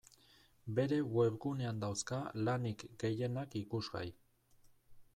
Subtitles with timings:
[0.79, 4.07] Bere webgunean dauzka lanik gehienak ikusgai.